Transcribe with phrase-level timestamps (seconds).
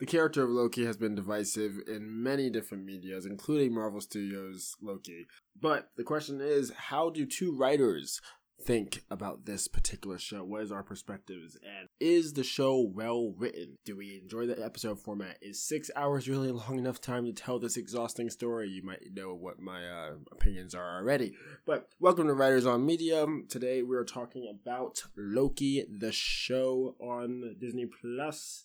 [0.00, 5.28] The character of Loki has been divisive in many different medias, including Marvel Studios' Loki.
[5.60, 8.20] But the question is, how do two writers
[8.60, 10.42] think about this particular show?
[10.42, 11.56] What is our perspectives?
[11.62, 13.78] And is the show well written?
[13.84, 15.38] Do we enjoy the episode format?
[15.40, 18.68] Is six hours really long enough time to tell this exhausting story?
[18.70, 21.36] You might know what my uh, opinions are already.
[21.66, 23.46] But welcome to Writers on Medium.
[23.48, 28.64] Today we are talking about Loki, the show on Disney Plus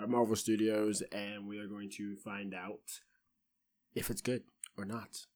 [0.00, 3.00] by Marvel Studios, and we are going to find out
[3.94, 4.42] if it's good
[4.78, 5.26] or not.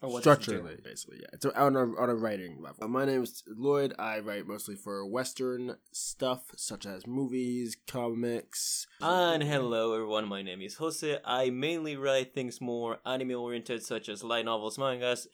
[0.00, 0.42] Or what does it do?
[0.44, 1.28] Structurally, basically, yeah.
[1.34, 2.84] It's on a, on a writing level.
[2.84, 3.94] Uh, my name is Lloyd.
[3.98, 8.86] I write mostly for Western stuff, such as movies, comics.
[9.00, 11.18] And hello everyone, my name is Jose.
[11.24, 15.28] I mainly write things more anime oriented, such as light novels, mangas,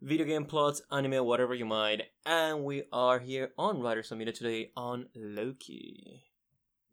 [0.00, 2.04] video game plots, anime, whatever you mind.
[2.24, 6.24] And we are here on Writers on Media today on Loki.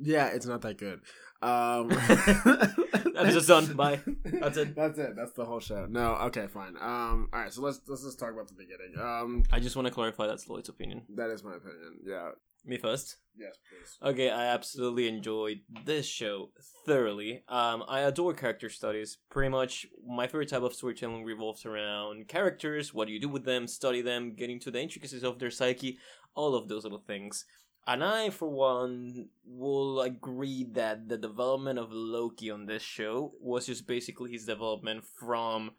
[0.01, 1.01] Yeah, it's not that good.
[1.41, 1.91] Um,
[3.15, 3.73] Episode's done.
[3.73, 3.99] Bye.
[4.25, 4.75] That's it.
[4.75, 5.15] That's it.
[5.15, 5.85] That's the whole show.
[5.89, 6.75] No, okay, fine.
[6.79, 7.53] Um, all right.
[7.53, 8.93] So let's let's just talk about the beginning.
[8.99, 11.03] Um, I just want to clarify that's Lloyd's opinion.
[11.15, 11.99] that is my opinion.
[12.05, 12.31] Yeah.
[12.63, 13.17] Me first.
[13.35, 13.97] Yes, please.
[14.11, 16.51] Okay, I absolutely enjoyed this show
[16.85, 17.43] thoroughly.
[17.47, 19.17] Um, I adore character studies.
[19.31, 22.93] Pretty much, my favorite type of storytelling revolves around characters.
[22.93, 23.65] What do you do with them?
[23.65, 25.97] Study them, getting to the intricacies of their psyche,
[26.35, 27.45] all of those little things.
[27.87, 33.65] And I, for one, will agree that the development of Loki on this show was
[33.65, 35.71] just basically his development from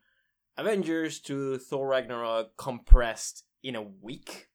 [0.57, 4.49] Avengers to Thor Ragnarok compressed in a week.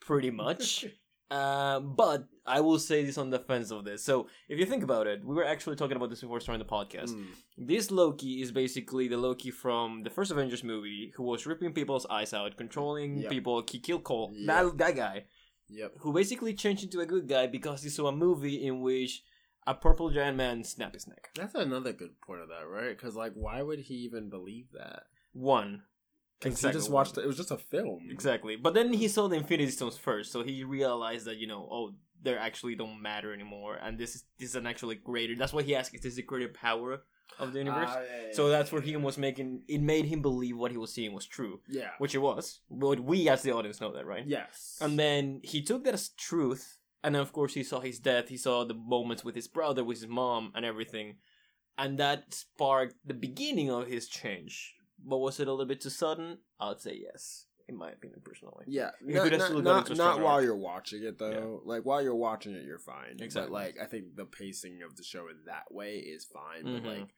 [0.00, 0.86] Pretty much.
[1.32, 4.04] Uh, but I will say this on defense of this.
[4.04, 6.70] So, if you think about it, we were actually talking about this before starting the
[6.70, 7.08] podcast.
[7.14, 7.24] Mm.
[7.56, 12.04] This Loki is basically the Loki from the first Avengers movie who was ripping people's
[12.10, 13.30] eyes out, controlling Yep.
[13.30, 13.64] people.
[13.66, 14.30] He killed Cole.
[14.34, 14.46] Yep.
[14.46, 15.24] That, that guy
[15.72, 15.94] Yep.
[16.00, 19.22] who basically changed into a good guy because he saw a movie in which
[19.66, 21.30] a purple giant man snapped his neck.
[21.34, 22.96] That's another good point of that, right?
[22.96, 25.04] Because like, why would he even believe that?
[25.32, 25.82] One.
[26.38, 26.78] Because Exactly.
[26.78, 27.16] he just watched.
[27.18, 28.08] It It was just a film.
[28.10, 28.56] Exactly.
[28.56, 31.94] But then he saw the Infinity Stones first, so he realized that, you know, oh,
[32.20, 35.34] they actually don't matter anymore, and this is this is an actually greater.
[35.36, 37.02] That's why he asked, "Is this the greater power
[37.38, 39.64] of the universe?" Ah, yeah, yeah, so that's where he was making.
[39.68, 41.90] It made him believe what he was seeing was true, Yeah.
[41.98, 42.60] which it was.
[42.70, 44.26] But we, as the audience, know that, right?
[44.26, 44.78] Yes.
[44.80, 48.28] And then he took that as truth, and then of course he saw his death.
[48.28, 51.16] He saw the moments with his brother, with his mom, and everything,
[51.78, 54.74] and that sparked the beginning of his change.
[55.04, 56.38] But was it a little bit too sudden?
[56.60, 58.66] I'd say yes, in my opinion, personally.
[58.68, 61.60] Yeah, not, not, not, not while you're watching it though.
[61.64, 63.16] Like while you're watching it, you're fine.
[63.18, 63.50] Exactly.
[63.50, 66.64] But like, I think the pacing of the show in that way is fine.
[66.64, 66.82] Mhm.
[66.82, 67.08] But like,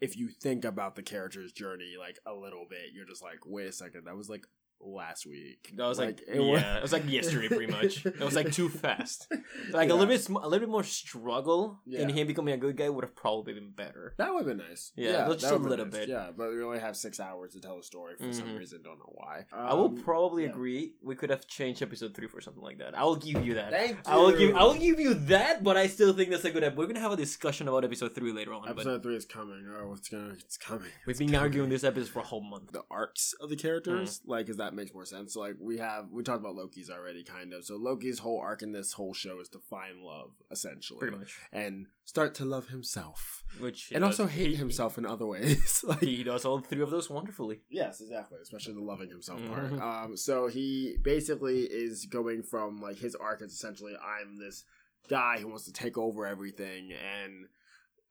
[0.00, 3.68] if you think about the character's journey like a little bit, you're just like, wait
[3.68, 4.46] a second, that was like
[4.80, 5.72] last week.
[5.76, 8.06] That was like, it was- yeah, it was like yesterday, pretty much.
[8.06, 9.26] It was like too fast.
[9.72, 9.94] Like Yeah.
[9.94, 12.14] a little bit, a little bit more struggle in Yeah.
[12.14, 14.14] him becoming a good guy would have probably been better.
[14.18, 14.92] That would have been nice.
[14.96, 15.94] Yeah, that just a little nice.
[15.94, 16.08] bit.
[16.08, 18.58] Yeah, but we only have six hours to tell a story for some Mhm.
[18.58, 18.82] reason.
[18.82, 19.46] Don't know why.
[19.52, 20.50] I will Um, probably yeah.
[20.50, 20.94] agree.
[21.02, 22.96] We could have changed episode three for something like that.
[22.96, 23.70] I will give you that.
[23.72, 24.02] Thank you.
[24.06, 24.54] I will give.
[24.56, 26.62] I will give you that, but I still think that's a good.
[26.64, 28.62] ep- We're gonna have a discussion about episode three later on.
[28.62, 29.66] but Episode three is coming.
[29.80, 30.34] Oh, it's gonna.
[30.38, 30.82] It's coming.
[31.06, 31.40] we've It's been coming.
[31.40, 32.72] arguing this episode for a whole month.
[32.72, 34.28] the arcs of the characters, Mm.
[34.28, 35.34] like, is that makes more sense.
[35.34, 37.64] So, like, we have we talked about Loki's already, kind of.
[37.64, 41.36] So Loki's whole arc in this whole show is to find love, essentially, Pretty much.
[41.52, 45.82] and start to love himself, Which and does- also hate he- himself in other ways.
[45.88, 47.60] like, He does all three of those wonderfully.
[47.68, 48.38] Yes, exactly.
[48.42, 49.70] Especially the loving himself part.
[49.72, 49.80] Mhm.
[49.80, 54.64] Um, so he basically is going from like his arc is essentially I'm this
[55.08, 57.46] guy who wants to take over everything, and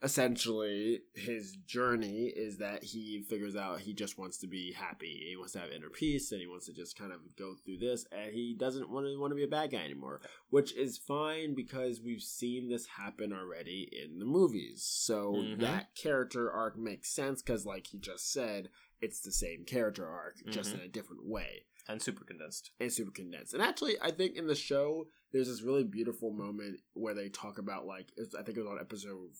[0.03, 5.25] essentially his journey is that he figures out he just wants to be happy.
[5.29, 7.77] He wants to have inner peace, and he wants to just kind of go through
[7.77, 10.97] this, and he doesn't want to want to be a bad guy anymore, which is
[10.97, 14.83] fine because we've seen this happen already in the movies.
[14.83, 15.59] So Mhm.
[15.59, 18.69] that character arc makes sense because, like he just said,
[19.01, 20.75] it's the same character arc, just Mhm.
[20.75, 22.71] in a different way And super condensed.
[22.79, 23.53] and super condensed.
[23.53, 27.57] And actually, I think in the show, there's this really beautiful moment where they talk
[27.57, 29.35] about like I think it was on episode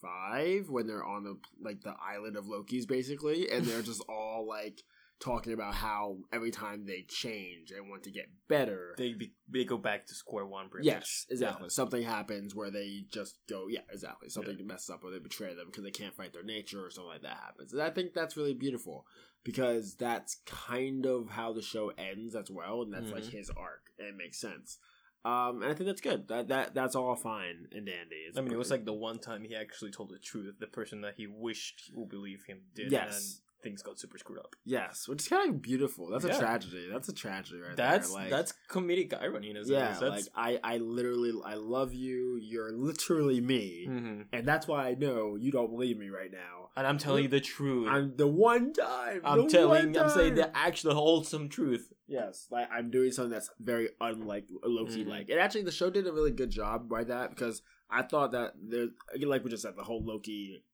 [0.00, 4.46] five when they're on the like the island of Loki's basically, and they're just all
[4.48, 4.82] like
[5.20, 8.94] talking about how every time they change and want to get better.
[8.96, 10.70] They be, they go back to square one.
[10.70, 11.32] Pretty Yes, much.
[11.32, 11.68] exactly.
[11.68, 14.30] Something happens where they just go, yeah, exactly.
[14.30, 17.10] Something messes up or they betray them because they can't fight their nature or something
[17.10, 17.72] like that happens.
[17.74, 19.04] And I think that's really beautiful
[19.44, 23.32] because that's kind of how the show ends as well, and that's like Mhm.
[23.32, 24.78] his arc, and it makes sense.
[25.24, 26.28] Um, and I think that's good.
[26.28, 28.16] That that that's all fine and dandy.
[28.28, 30.54] It's I mean, it was like the one time he actually told the truth.
[30.58, 32.90] The person that he wished he would believe him did.
[32.90, 34.56] yes, things got super screwed up.
[34.64, 36.08] Yes, which is kind of beautiful.
[36.08, 36.36] That's Yeah.
[36.36, 36.88] a tragedy.
[36.90, 38.20] That's a tragedy right That's there.
[38.22, 39.68] Like, that's comedic irony sense.
[39.68, 39.88] yeah.
[39.88, 42.38] That's, Like I, I literally, I love you.
[42.40, 44.26] You're literally me, Mhm.
[44.32, 46.59] and that's why I know you don't believe me right now.
[46.76, 47.88] And I'm telling you the truth.
[47.88, 49.20] I'm, the one time.
[49.24, 50.52] I'm telling, one I'm saying the time.
[50.54, 51.92] actual wholesome truth.
[52.06, 55.26] Yes, like I'm doing something that's very unlike Loki like.
[55.28, 55.30] Mhm.
[55.32, 58.54] And actually the show did a really good job by that because I thought that
[58.62, 58.88] there
[59.24, 60.64] like we just said, the whole Loki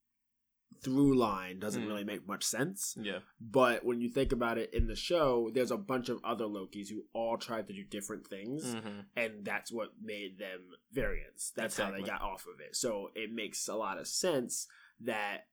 [0.83, 1.87] through line doesn't Mm.
[1.89, 2.97] really make much sense.
[3.01, 6.45] Yeah, But when you think about it in the show, there's a bunch of other
[6.45, 8.75] Lokis who all tried to do different things.
[8.75, 10.61] hmm And that's what made them
[10.93, 11.51] variants.
[11.51, 12.77] That's how they got off of it.
[12.77, 14.67] So it makes a lot of sense
[15.01, 15.47] that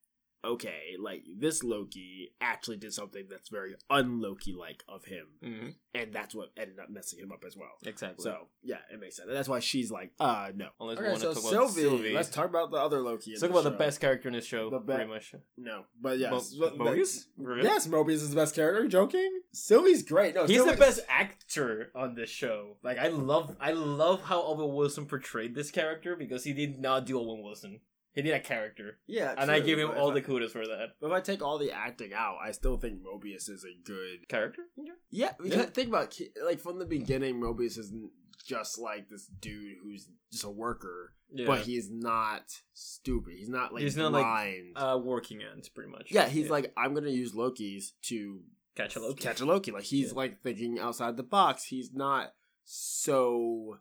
[0.44, 6.12] okay, like this Loki actually did something that's very unLoki like of him hmm and
[6.12, 7.70] that's what ended up messing him up as well.
[7.86, 8.24] exactly.
[8.24, 9.28] So yeah, it makes sense.
[9.28, 10.70] And that's why she's like, uh, no.
[10.80, 12.14] Unless we okay, wanna so talk about Sylvie, Sylvie.
[12.14, 13.30] let's talk about the other Loki.
[13.32, 15.36] Let's talk the about the best character in this show, The be- pretty much.
[15.56, 17.26] No, but yes, Mo- but- Mobius?
[17.38, 17.64] Really?
[17.64, 18.80] Yes, Mobius is the best character.
[18.80, 19.42] Are you joking?
[19.52, 20.34] Sylvie's great.
[20.34, 22.78] No, He's Sylvie- the best actor on this show.
[22.84, 27.06] Like I love, I love how Owen Wilson portrayed this character because he did not
[27.06, 27.82] do Owen Wilson.
[28.14, 30.96] He did a character, Yeah, and I give him all if the kudos for that
[31.02, 34.28] But if I take all the acting out, I still think Mobius is a good.
[34.30, 34.64] character.
[35.10, 35.64] Yeah, Yeah.
[35.66, 38.12] think about like from the beginning, Mobius isn't
[38.46, 42.44] just like this dude who's just a worker, Yeah, but he's not
[42.74, 43.34] stupid.
[43.38, 46.12] He's not like He's not, like, uh, working ends pretty much.
[46.12, 48.42] yeah, he's like, I'm gonna use Loki's to
[48.76, 49.24] catch a Loki.
[49.24, 49.72] catch a Loki.
[49.72, 50.18] Like he's Yeah.
[50.18, 51.64] like thinking outside the box.
[51.66, 52.34] He's not
[52.66, 53.78] so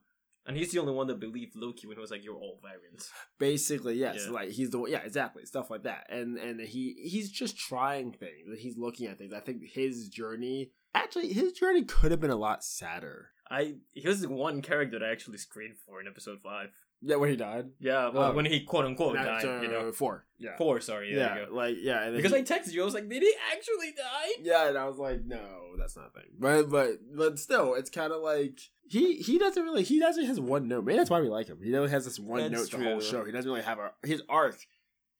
[0.47, 3.11] and he's the only one that believed Loki when he was like, "You're all variants."
[3.39, 4.25] basically yes.
[4.27, 4.33] Yeah.
[4.33, 4.85] Like he's the.
[4.87, 5.45] Yeah, exactly.
[5.45, 6.07] Stuff like that.
[6.09, 8.59] And and he he's just trying things.
[8.59, 9.33] He's looking at things.
[9.33, 10.73] I think his journey.
[10.95, 13.29] Actually, his journey could have been a lot sadder.
[13.51, 16.71] I he was the one character that I actually screened for in episode five.
[17.05, 17.71] Yeah, when he died.
[17.81, 18.33] Yeah, well, Oh.
[18.33, 20.25] when he quote unquote died, uh, you know, four.
[20.39, 20.57] Yeah.
[20.57, 20.81] four.
[20.81, 21.55] Sorry, yeah, Yeah, you go.
[21.55, 24.29] like yeah, and Because he- I texted you, I was like, "Did he actually die?"
[24.41, 26.31] Yeah, and I was like, no, that's not a thing.
[26.39, 28.59] But but but still, it's kind of like
[28.89, 30.85] he he doesn't really he doesn't has one note.
[30.85, 31.61] Maybe that's why we like him.
[31.63, 33.25] He only has this one That's note the whole show.
[33.25, 34.59] He doesn't really have a his arc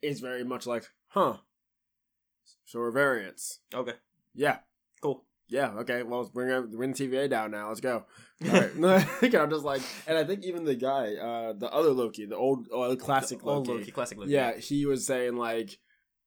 [0.03, 1.39] is very much like, huh.
[2.65, 3.61] So we're variants.
[3.75, 3.95] Okay,
[4.35, 4.59] Yeah.
[5.01, 5.25] cool.
[5.53, 6.03] Yeah, okay.
[6.03, 7.69] Well, let's bring bring TVA down now.
[7.69, 8.07] Let's go.
[8.45, 8.71] All right.
[9.35, 12.69] I'm just like, and I think even the guy, uh, the other Loki, the old,
[12.73, 14.31] oh, classic The old Loki, Loki, classic Loki.
[14.33, 15.79] yeah, he was saying like,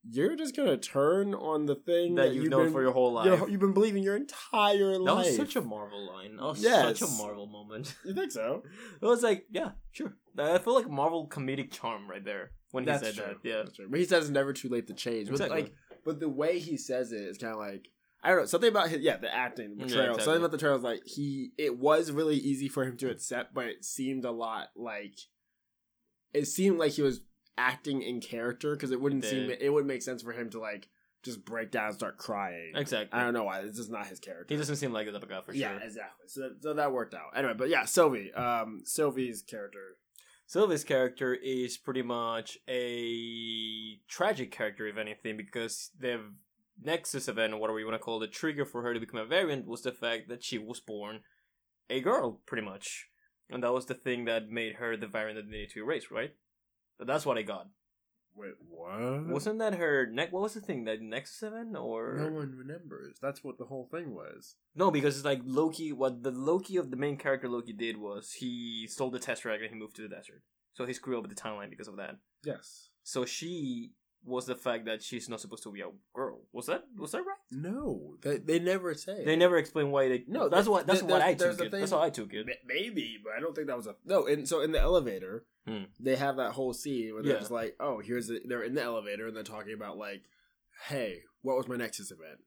[0.08, 3.26] you're just gonna turn on the thing that you've, known been, for your whole life.
[3.26, 5.26] your- you've been believing your entire that life.
[5.26, 6.38] was such a Marvel line.
[6.40, 7.00] Oh, Yes.
[7.00, 7.96] such a Marvel moment.
[8.06, 8.62] You think so?
[9.02, 10.16] It was like, yeah, sure.
[10.38, 13.38] I feel like Marvel comedic charm right there when he said that.
[13.44, 13.88] Yeah, That's true.
[13.90, 15.28] But he says it's never too late to change.
[15.30, 15.62] But Exactly.
[15.64, 15.74] like,
[16.06, 17.88] but the way he says it is kind of like.
[18.26, 20.24] I don't know something about his yeah the acting the Yeah, portrayal exactly.
[20.26, 23.54] something about the portrayal is like he it was really easy for him to accept
[23.54, 25.18] but it seemed a lot like
[26.34, 27.22] it seemed like he was
[27.58, 30.60] acting in character because it wouldn't It seem it wouldn't make sense for him to
[30.60, 30.90] like
[31.24, 33.18] just break down and start crying exactly.
[33.18, 35.24] I don't know why this is not his character He doesn't seem like a type
[35.24, 35.62] of guy for sure.
[35.62, 39.98] yeah exactly so so that worked out anyway but yeah Sylvie um Sylvie's character
[40.48, 46.22] Sylvie's character is pretty much a tragic character, if anything, because the
[46.82, 49.20] Nexus event, or whatever you want to call it, the trigger for her to become
[49.20, 51.22] a variant was the fact that she was born
[51.90, 53.08] a girl, pretty much.
[53.50, 56.08] And that was the thing that made her the variant that they needed to erase,
[56.12, 56.34] right?
[56.98, 57.68] But that's what I got.
[58.36, 60.32] wait what Wasn't that her neck?
[60.32, 60.86] What was the thing?
[60.86, 63.18] That Nexus event, or No one remembers.
[63.22, 64.56] That's what the whole thing was.
[64.76, 65.92] No, because it's like Loki.
[65.92, 69.62] What the Loki of the main character Loki did was he stole the test Tesseract
[69.62, 70.42] and he moved to the desert.
[70.74, 72.18] So he screwed up the timeline because of that.
[72.44, 72.90] Yes.
[73.04, 73.92] So she
[74.26, 76.42] was the fact that she's not supposed to be a girl.
[76.52, 77.38] Was that was that right?
[77.52, 79.24] No, they they never say.
[79.24, 80.24] They never explain why they.
[80.28, 81.72] No, that's th- what that's th- what I took it.
[81.72, 82.46] That's how I took it.
[82.66, 84.26] Maybe, but I don't think that was a no.
[84.26, 85.84] And so in the elevator, Hmm.
[86.00, 87.40] they have that whole scene where they're Yeah.
[87.40, 90.24] just like, "Oh, here's the, they're in the elevator and they're talking about like,
[90.88, 92.40] hey, what was my Nexus event?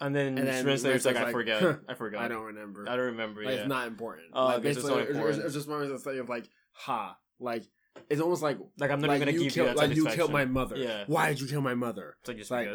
[0.00, 1.62] And then, And then Translator's like, Rachel's I forget.
[1.62, 2.22] "Huh, I forgot.
[2.22, 2.88] I don't remember.
[2.88, 3.44] I don't remember.
[3.44, 3.60] Like, yeah.
[3.62, 4.28] It's not important.
[4.32, 5.44] Oh, like, it's not it- it's- important.
[5.44, 7.64] It's, just one of thing of like, ha, like
[8.08, 10.06] it's almost like like I'm not like even gonna you give you that like you
[10.06, 10.76] killed my mother.
[10.76, 11.04] Yeah.
[11.06, 12.16] Why did you kill my mother?
[12.20, 12.68] It's like just like-.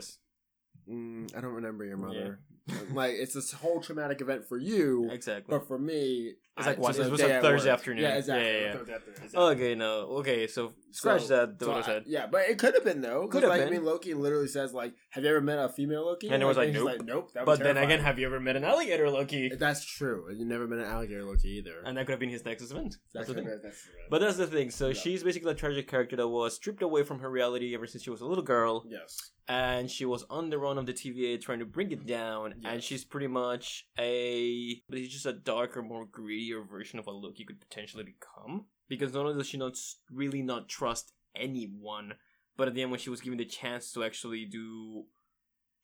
[0.89, 2.39] Mm, I don't remember your mother.
[2.93, 5.45] like it's this whole traumatic event for you, Exactly.
[5.49, 6.95] but for me, It's like what?
[6.95, 8.03] just It was a Thursday afternoon.
[8.03, 8.45] Yeah, exactly.
[8.47, 8.73] Yeah, yeah.
[8.73, 9.39] Thursday afternoon, exactly.
[9.51, 9.89] Okay, no.
[10.19, 11.59] Okay, so scratch So- that.
[11.59, 12.03] So I said.
[12.07, 13.27] yeah, but it could have been though.
[13.27, 13.67] Could have like, been.
[13.67, 16.45] I mean, Loki literally says like, "Have you ever met a female Loki?" And it
[16.45, 17.01] was like, he's nope.
[17.03, 17.31] nope.
[17.33, 19.51] That But then again, have you ever met an alligator Loki?
[19.59, 20.27] that's true.
[20.29, 21.81] And you never met an alligator Loki either.
[21.85, 22.95] And that could have been his Nexus event.
[23.13, 23.45] That's the thing.
[23.45, 24.69] that's- But that's the thing.
[24.71, 24.93] So Yeah.
[24.93, 28.09] she's basically a tragic character that was stripped away from her reality ever since she
[28.09, 31.59] was a little girl, yes, and she was on the run of the TVA trying
[31.59, 32.07] to bring it mm-hmm.
[32.07, 32.53] down.
[32.63, 37.15] And she's pretty much a, but he's just a darker, more greedier version of what
[37.15, 38.65] Loki could potentially become.
[38.87, 39.77] Because not only does she not
[40.11, 42.13] really not trust anyone,
[42.55, 45.05] but at the end when she was given the chance to actually do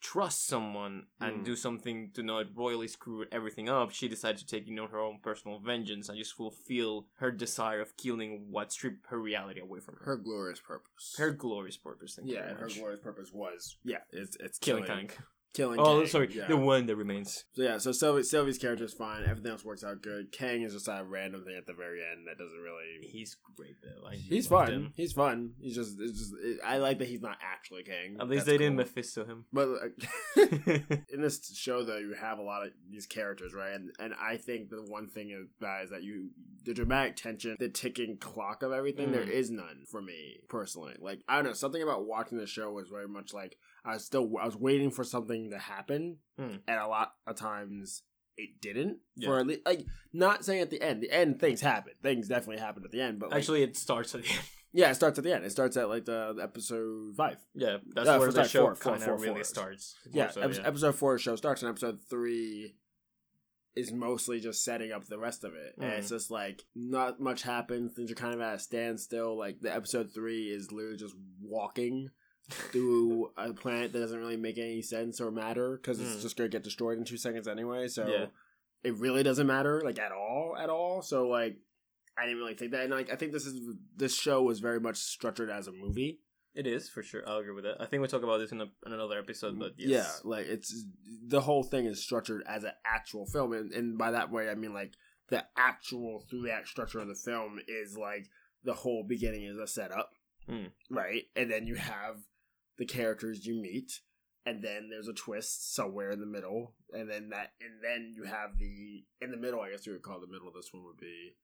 [0.02, 1.46] trust someone and Mm.
[1.46, 5.00] do something to not royally screw everything up, she decided to take you know her
[5.00, 9.80] own personal vengeance and just fulfill her desire of killing what stripped her reality away
[9.80, 10.06] from her.
[10.06, 11.16] Her glorious purpose.
[11.18, 12.16] Her glorious purpose.
[12.16, 15.18] Thank you yeah, her glorious purpose was yeah, it's it's killing killing Kang.
[15.54, 15.80] Killing.
[15.80, 16.48] Oh, Kang, sorry, yeah.
[16.48, 17.46] the one that remains.
[17.54, 19.24] So yeah, so Sylvie, Sylvie's character is fine.
[19.24, 20.32] Everything else works out good.
[20.32, 23.08] Kang is just a random thing at the very end that doesn't really.
[23.10, 24.08] He's great though.
[24.08, 24.72] I He's fun.
[24.72, 24.94] him.
[24.96, 25.52] He's fun.
[25.60, 25.98] He's just.
[26.00, 26.34] It's just.
[26.44, 28.18] It, I like that he's not actually Kang.
[28.20, 28.86] At least That's they didn't cool.
[28.86, 29.46] Mephisto him.
[29.52, 29.70] But
[30.38, 33.74] like, in this show, though, you have a lot of these characters, right?
[33.74, 36.30] And and I think the one thing is that is that you
[36.66, 39.10] the dramatic tension, the ticking clock of everything.
[39.10, 39.14] Mm.
[39.14, 40.96] There is none for me personally.
[41.00, 44.06] Like I don't know, something about watching the show was very much like I was
[44.06, 46.60] still I was waiting for something to happen, Mm.
[46.68, 48.04] and a lot of times
[48.38, 49.00] it didn't.
[49.16, 49.28] Yeah.
[49.30, 51.04] For at least like not saying at the end.
[51.04, 51.94] The end things happen.
[52.02, 53.20] Things definitely happen at the end.
[53.20, 54.40] But like, Actually, it starts at the end.
[54.74, 55.44] yeah, it starts at the end.
[55.46, 57.38] It starts at like the, the episode five.
[57.54, 59.44] Yeah, that's Uh, where the show kind of really four.
[59.44, 59.96] starts.
[60.12, 62.76] Yeah, so, ep- episode four show starts, and episode three
[63.76, 65.76] is mostly just setting up the rest of it.
[65.78, 65.98] And Mm.
[66.00, 67.94] it's just like not much happens.
[67.94, 69.38] Things are kind of at a standstill.
[69.38, 72.10] Like the episode three is literally just walking
[72.50, 76.22] through a planet that doesn't really make any sense or matter because it's Mm.
[76.22, 77.88] just gonna get destroyed in two seconds anyway.
[77.88, 78.28] So Yeah.
[78.84, 81.02] it really doesn't matter like at all, at all.
[81.02, 81.58] So like.
[82.18, 84.82] I didn't really think that, and like I think this is this show was very
[84.82, 86.20] much structured as a movie.
[86.54, 87.24] It is for sure.
[87.26, 87.80] I'll agree with that.
[87.80, 90.20] I think we'll talk about this in, a, in another episode, but yes.
[90.26, 90.84] Yeah, like it's
[91.26, 94.56] the whole thing is structured as an actual film, and, and by that way I
[94.56, 94.96] mean like
[95.30, 98.26] the actual three act structure of the film is like
[98.66, 100.10] the whole beginning is a setup,
[100.46, 100.66] Hmm.
[100.90, 101.24] right?
[101.38, 102.18] And then you have
[102.80, 103.92] the characters you meet,
[104.46, 108.24] and then there's a twist somewhere in the middle, and then that, and then you
[108.24, 109.60] have the in the middle.
[109.62, 111.36] I guess you would call the middle of this one would be.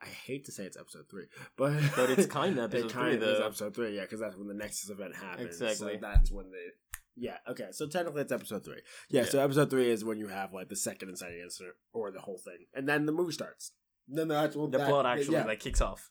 [0.00, 1.26] I hate to say it's episode three,
[1.58, 4.20] but But it's kind of episode it kind three, of is episode three, yeah, because
[4.20, 5.60] that's when the Nexus event happens.
[5.60, 5.94] Exactly.
[5.94, 6.70] So that's when they.
[7.14, 7.36] Yeah.
[7.46, 7.68] Okay.
[7.72, 8.80] So technically, it's episode three.
[9.10, 9.28] Yeah, Yeah.
[9.28, 12.38] So episode three is when you have like the second inciting incident or the whole
[12.42, 13.72] thing, and then the movie starts.
[14.08, 15.44] Then the actual the that- plot actually yeah.
[15.44, 16.10] like kicks off.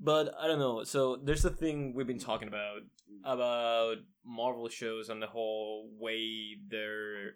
[0.00, 0.82] But I don't know.
[0.84, 2.80] So there's the thing we've been talking about
[3.24, 7.34] about Marvel shows and the whole way they're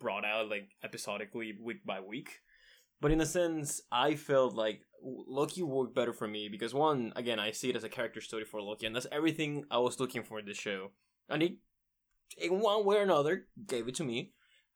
[0.00, 2.40] brought out like episodically week by week.
[3.00, 7.40] But in a sense, I felt like Loki worked better for me because one, again,
[7.40, 10.22] I see it as a character story for Loki, and that's everything I was looking
[10.22, 10.90] for in this show.
[11.28, 11.56] And it,
[12.38, 14.32] in one way or another, gave it to me,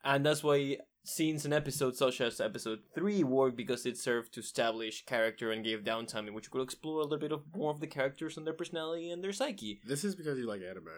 [0.07, 4.41] and that's why scenes and episodes such as episode 3 work because it served to
[4.41, 7.71] establish character and gave downtime in which you could explore a little bit of more
[7.71, 9.81] of the characters and their personality and their psyche.
[9.85, 10.89] This is because you like anime.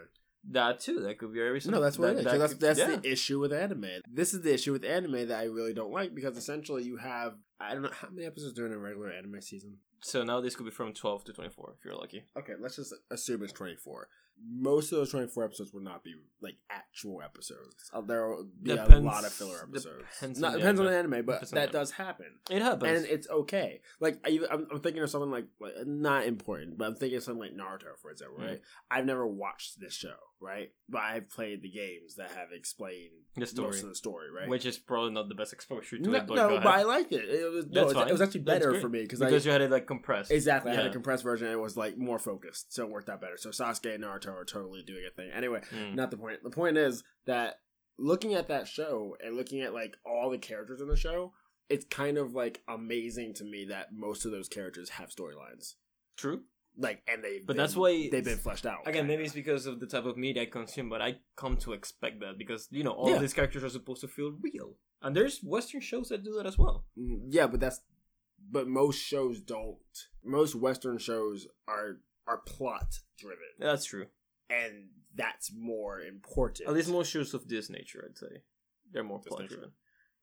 [0.51, 2.25] That too, that could be very No, that's what that, it is.
[2.25, 2.95] that that's could- that's yeah.
[2.95, 3.85] the issue with anime.
[4.11, 7.33] This is the issue with anime that I really don't like because essentially you have
[7.59, 9.77] I don't know how many episodes during a regular anime season.
[10.01, 12.23] So now this could be from 12 to 24 if you're lucky.
[12.37, 14.07] Okay, let's just assume it's 24.
[14.47, 17.89] Most of those 24 episodes will not be like actual episodes.
[17.93, 20.03] Uh, there will be a lot of filler episodes.
[20.19, 21.13] depends Not, on the depends on the anime.
[21.13, 22.27] anime, but that the- does happen.
[22.49, 22.97] It happens.
[23.01, 23.81] And it's okay.
[23.99, 27.23] Like I, I'm, I'm thinking of something like, like not important, but I'm thinking of
[27.23, 28.39] something like Naruto, for example.
[28.39, 28.47] Mm.
[28.47, 28.61] Right?
[28.89, 30.69] I've never watched this show, right?
[30.87, 34.47] But I've played the games that have explained the story, most of the story, right?
[34.49, 37.11] which is probably not the best exposure to no, it, but no, but I liked
[37.11, 37.25] it.
[37.29, 39.61] It was no, it, it was actually better for me because because I you had
[39.61, 40.31] it like compressed.
[40.31, 41.47] exactly I had a compressed version.
[41.47, 43.37] and It was like more focused, so it worked out better.
[43.37, 45.29] So Sasuke and Naruto are totally doing a thing.
[45.33, 45.95] Anyway, Mm.
[45.95, 46.43] not the point.
[46.43, 47.55] The point is that
[47.97, 51.33] looking at that show and looking at like all the characters in the show,
[51.69, 55.75] it's kind of like amazing to me that most of those characters have storylines.
[56.17, 56.41] True.
[56.77, 58.87] Like, and they, But that's why they've been fleshed out.
[58.87, 61.73] Again, maybe it's because of the type of media I consume, but I come to
[61.73, 63.17] expect that because you know all Yeah.
[63.19, 66.57] these characters are supposed to feel real, and there's Western shows that do that as
[66.57, 66.85] well.
[66.97, 67.81] Mm, yeah, but that's
[68.51, 69.77] but most shows don't.
[70.23, 74.05] Most Western shows are are plot driven, That's true.
[74.49, 76.69] and that's more important.
[76.69, 78.43] At least most shows of this nature, I'd say,
[78.91, 79.71] they're more plot driven.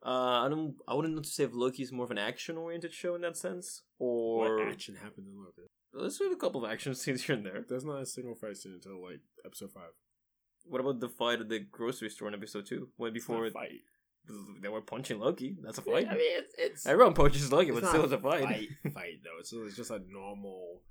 [0.04, 0.76] Uh, I don't.
[0.88, 3.22] I wouldn't know to say if Loki is more of an action oriented show in
[3.22, 5.68] that sense, or what action happened in Loki?
[5.92, 7.64] Let's do a couple of action scenes here and there.
[7.68, 9.90] There's not a single fight scene until like episode five.
[10.64, 12.88] What about the fight at the grocery store in episode two?
[12.96, 13.80] When before It's not a fight.
[14.62, 16.08] they were punching Loki, that's a fight.
[16.08, 18.44] I mean, it's, it's Everyone punches Loki, it's but not still it's a fight.
[18.44, 19.38] fight, fight though.
[19.38, 20.82] It's, it's just a normal,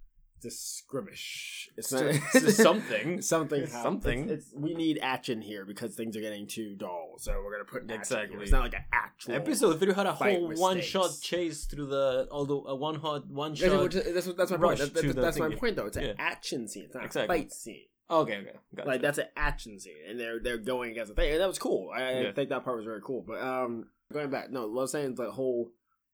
[0.41, 1.69] just skirmish.
[1.77, 2.01] It's It's
[2.33, 3.21] not it's something.
[3.21, 3.61] something.
[3.63, 4.23] It's something.
[4.29, 7.15] It's, it's- we need action here because things are getting too dull.
[7.17, 8.35] So we're gonna put action Exactly.
[8.35, 8.43] Here.
[8.43, 12.27] It's not like an actual Episode three had a whole one shot chase through the
[12.31, 13.81] although a one hot one That's, shot.
[13.81, 14.61] what- that's, that's my point.
[14.61, 15.57] rush That- that- that's my thingy.
[15.59, 15.85] point, though.
[15.87, 16.13] It's an Yeah.
[16.19, 16.83] action scene.
[16.85, 17.35] It's not Exactly.
[17.35, 17.85] a fight scene.
[18.07, 18.87] Okay, okay, gotcha.
[18.87, 21.57] Like that's an action scene, and they're they're going against a thing, and that was
[21.57, 21.89] cool.
[21.91, 23.23] I, I think that part was very cool.
[23.27, 25.71] But um, going back, no, what I'm saying is the whole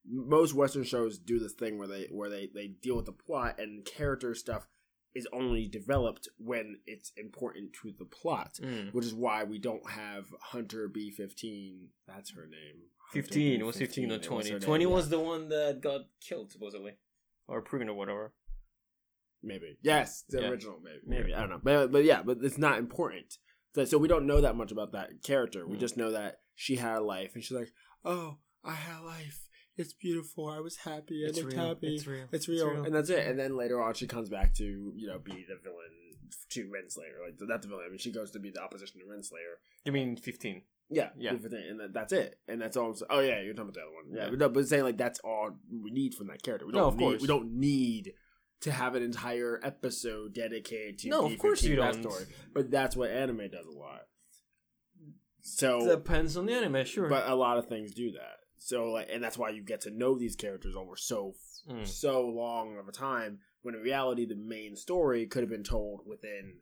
[0.09, 3.59] most Western shows do this thing where they where they they deal with the plot
[3.59, 4.67] and character stuff
[5.13, 8.93] is only developed when it's important to the plot, Mm.
[8.93, 11.89] which is why we don't have Hunter B fifteen.
[12.07, 12.83] That's her name.
[13.11, 15.09] Hunter 15 it was 15 or it was 20 name, 20 was yeah.
[15.09, 16.93] the one that got killed supposedly
[17.45, 18.31] or proven or whatever
[19.43, 20.47] maybe yes the Yeah.
[20.47, 21.21] original maybe Maybe.
[21.23, 23.37] maybe I don't know but but yeah but it's not important.
[23.75, 25.65] So, so we don't know that much about that character.
[25.67, 25.79] We Mm.
[25.81, 27.71] just know that she had a life, and she's like,
[28.03, 29.47] "Oh, I had a life.
[29.81, 30.47] It's beautiful.
[30.47, 31.25] I was happy.
[31.25, 31.67] I It's looked real.
[31.67, 31.95] happy.
[31.95, 32.25] It's real.
[32.31, 32.67] It's real.
[32.67, 32.85] It's real.
[32.85, 33.27] and that's it.
[33.27, 35.91] And then later on, she comes back to you know be the villain
[36.51, 37.83] to Renslayer, like not the villain.
[37.87, 39.55] I mean, she goes to be the opposition to Renslayer.
[39.85, 41.31] you mean 15 Yeah, Yeah.
[41.31, 42.39] and that's it.
[42.47, 42.89] And that's all.
[42.89, 43.07] I'm saying.
[43.09, 44.05] Oh yeah, you're talking about the other one.
[44.15, 44.29] Yeah, Yeah.
[44.29, 46.65] but, no, but saying like that's all we need from that character.
[46.65, 47.21] We No, don't of need, course.
[47.21, 48.13] we don't need
[48.61, 51.95] to have an entire episode dedicated to No, of course you don't.
[52.01, 52.25] story.
[52.53, 54.01] But that's what anime does a lot.
[55.41, 58.37] So depends on the anime sure but a lot of things do that.
[58.63, 61.33] So like, and that's why you get to know these characters over so
[61.69, 61.85] Mm.
[61.85, 63.37] so long of a time.
[63.61, 66.55] When in reality, the main story could have been told within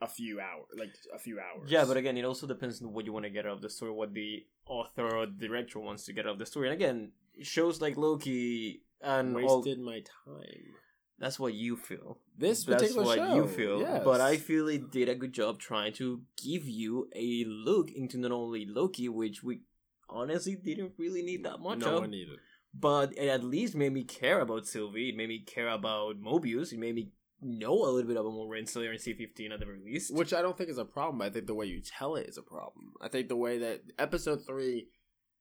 [0.00, 1.68] a few hours, like a few hours.
[1.68, 3.68] Yeah, but again, it also depends on what you want to get out of the
[3.70, 6.68] story, what the author or director wants to get out of the story.
[6.68, 7.10] And again,
[7.42, 10.74] shows like Loki and all, wasted my time.
[11.18, 12.18] that's what you feel.
[12.38, 13.80] This That's what show, you feel.
[13.80, 14.02] yes.
[14.04, 18.16] But I feel it did a good job trying to give you a look into
[18.18, 19.62] not only Loki, which we
[20.08, 22.38] honestly didn't really need that much no of, one needed.
[22.74, 25.10] but it at least made me care about Sylvie.
[25.10, 26.72] It made me care about Mobius.
[26.72, 27.10] It made me
[27.40, 30.14] know a little bit about more Renslayer and B15 at the very least.
[30.14, 31.20] Which I don't think is a problem.
[31.22, 32.92] I think the way you tell it is a problem.
[33.02, 34.88] I think the way that episode three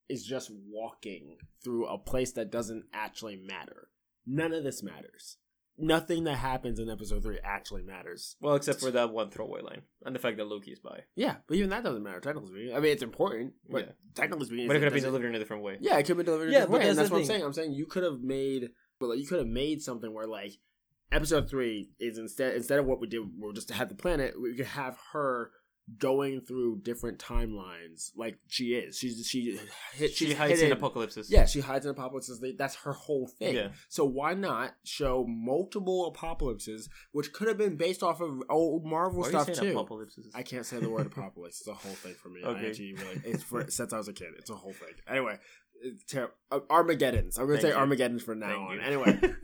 [0.10, 3.88] is just walking through a place that doesn't actually matter.
[4.26, 5.38] None of this matters.
[5.78, 8.38] Nothing that happens in episode three actually matters.
[8.40, 11.02] well, except for that one throwaway line and the fact that Loki is by.
[11.16, 12.22] Yeah, but even that doesn't matter.
[12.22, 13.92] Technically speaking, I mean it's important, but Yeah.
[14.14, 15.78] technically speaking, But it could have been delivered in a different way.
[15.82, 16.52] Yeah, it could have been delivered.
[16.52, 17.44] Yeah, Yeah, but but that's that's the what I'm saying.
[17.44, 20.54] I'm saying you could have made, but like, you could have made something where like
[21.12, 24.42] episode three is instead instead of what we did, we're just had the planet.
[24.42, 25.52] We could have her
[26.00, 28.98] going through different timelines, like she is.
[28.98, 29.60] She's she
[29.94, 31.30] hit, She hides in apocalypses.
[31.32, 32.44] Yeah, she hides in apocalypses.
[32.58, 33.56] That's her whole thing.
[33.56, 33.68] Yeah.
[33.90, 39.22] So why not show multiple apocalypses, which could have been based off of old Marvel
[39.22, 39.72] Why stuff too?
[39.72, 40.32] apocalypses?
[40.34, 41.60] I can't say the word apocalypse.
[41.60, 42.42] It's a whole thing for me.
[42.44, 42.70] I Okay.
[42.70, 44.30] actually really, it's for since I was a kid.
[44.40, 44.90] It's a whole thing.
[45.08, 45.38] Anyway,
[46.10, 47.38] ter- uh, Armageddon's.
[47.38, 47.76] I'm gonna Thank say you.
[47.82, 48.80] Armageddon's from now on.
[48.80, 49.20] Anyway,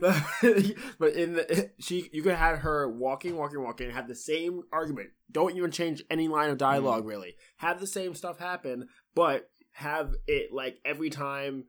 [0.98, 5.10] but in the she, you could have her walking, walking, walking, have the same argument.
[5.30, 6.60] Don't even change any line of Mm.
[6.60, 7.06] dialogue.
[7.06, 11.64] Really, have the same stuff happen, but have it like every time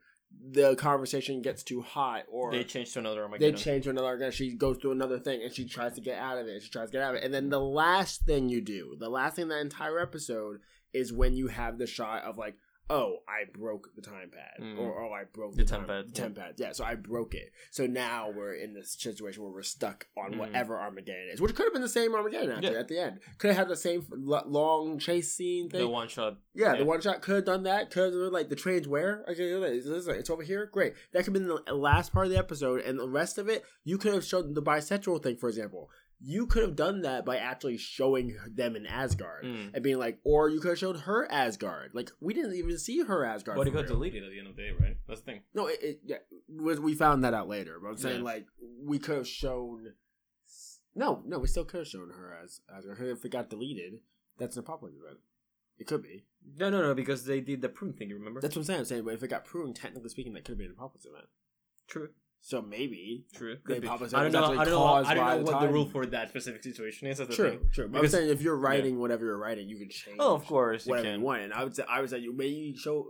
[0.52, 3.54] the conversation gets too hot or they change to another Armageddon.
[3.56, 4.32] they change to another organ.
[4.32, 6.64] She goes through another thing and she tries to get out of it.
[6.64, 7.24] She tries to get out of it.
[7.24, 10.58] And then the last thing you do, the last thing that entire episode
[10.92, 12.56] is when you have the shot of like,
[12.90, 14.62] oh, I broke the time pad.
[14.64, 14.78] Mm.
[14.80, 16.56] Or, oh, I broke The the, time pad, the time pad.
[16.58, 17.52] Yeah, so I broke it.
[17.72, 20.38] So now we're in this situation where we're stuck on Mm.
[20.38, 22.80] whatever Armageddon is, which could have been the same Armageddon actually Yeah.
[22.80, 23.20] at the end.
[23.38, 25.80] Could have had the same l- long chase scene thing.
[25.80, 26.38] the one shot.
[26.54, 26.80] Yeah, Yeah.
[26.80, 27.90] the one shot could have done that.
[27.90, 29.24] Could have like the train's where?
[29.30, 30.66] Okay, it's over here.
[30.66, 30.94] Great.
[31.12, 33.64] That could have been the last part of the episode, and the rest of it,
[33.84, 35.90] you could have shown the bisexual thing, for example.
[36.26, 39.72] You could have done that by actually showing them in Asgard Mm.
[39.74, 41.92] and being like, or you could have showed her Asgard.
[41.94, 43.58] Like we didn't even see her Asgard.
[43.58, 44.98] But it got deleted at the end of the day, right?
[45.08, 45.42] That's the thing.
[45.54, 47.78] No, it, it yeah, we found that out later.
[47.82, 48.24] But I'm saying Yeah.
[48.24, 48.46] like
[48.82, 49.94] we could have shown.
[50.96, 53.00] No, no, we still could have shown her as Asgard.
[53.02, 54.00] If it got deleted,
[54.38, 55.20] that's an apocalypse event.
[55.78, 56.26] It could be.
[56.58, 58.10] No, no, no, because they did the prune thing.
[58.10, 58.40] You remember?
[58.42, 58.80] That's what I'm saying.
[58.80, 61.06] I'm saying, but if it got pruned, technically speaking, that could have been an apocalypse
[61.06, 61.26] event.
[61.88, 62.10] true.
[62.46, 63.26] So maybe.
[63.34, 63.56] True.
[63.64, 63.88] Could be.
[63.88, 64.18] I don't know.
[64.18, 64.84] I don't know.
[64.86, 67.20] I don't know what the rule for that specific situation is.
[67.20, 67.70] That's True, thing.
[67.74, 67.88] true.
[67.88, 70.18] But Because- I'm saying if you're writing whatever you're writing, you can change.
[70.20, 71.20] Oh, of course you whatever can.
[71.22, 71.42] you want.
[71.44, 73.08] And I would say, I would say, you maybe show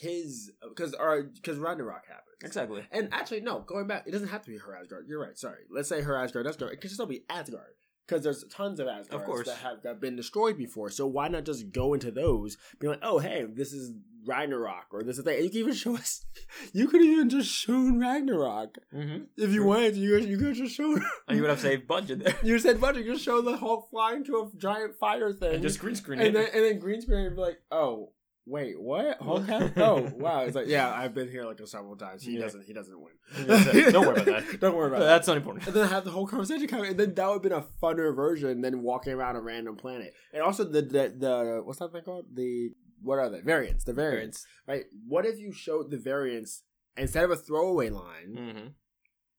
[0.00, 2.22] his because or because Ragnarok happens.
[2.44, 2.82] Exactly.
[2.92, 5.06] And actually, no, going back, it doesn't have to be her Asgard.
[5.08, 5.38] You're right.
[5.38, 5.60] Sorry.
[5.70, 6.72] Let's say her Asgard, Asgard.
[6.74, 7.72] It could still be Asgard.
[8.06, 9.48] Because there's tons of Asgards Of course.
[9.48, 10.90] that have been destroyed before.
[10.90, 13.92] So why not just go into those, be like, oh, hey, this is
[14.24, 15.42] Ragnarok, or this is that.
[15.42, 16.24] You can even show us,
[16.72, 18.76] you could even just shown Ragnarok.
[18.94, 19.24] Mm-hmm.
[19.36, 20.98] If you wanted you could, you could just show.
[21.28, 22.34] And you would have saved budget there.
[22.44, 25.54] you said, budget, you just show the Hulk flying to a giant fire thing.
[25.54, 26.32] and just green screen and it.
[26.34, 28.12] then, and then green screen would be like, oh,
[28.46, 29.20] wait, what?
[29.46, 30.40] Has, oh, wow.
[30.42, 32.22] It's like, yeah, I've been here like several times.
[32.22, 32.42] He Yeah.
[32.42, 33.12] doesn't, he doesn't win.
[33.46, 34.60] Don't worry about that.
[34.60, 35.06] Don't worry about that.
[35.06, 35.66] That's not important.
[35.66, 38.14] And then have the whole conversation come, and then that would have been a funner
[38.14, 40.14] version than walking around a random planet.
[40.32, 42.26] And also the the, the what's that thing called?
[42.34, 42.70] The
[43.02, 43.40] what are they?
[43.40, 43.84] Variants.
[43.84, 44.84] The variants, right?
[45.06, 46.62] What if you showed the variants
[46.96, 48.34] instead of a throwaway line?
[48.36, 48.66] Mm-hmm.